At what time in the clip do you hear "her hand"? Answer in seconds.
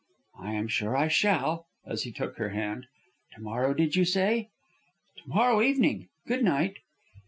2.37-2.87